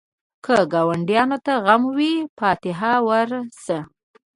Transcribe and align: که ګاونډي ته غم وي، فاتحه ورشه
که 0.45 0.55
ګاونډي 0.73 1.37
ته 1.45 1.53
غم 1.65 1.83
وي، 1.97 2.13
فاتحه 2.37 2.93
ورشه 3.07 3.79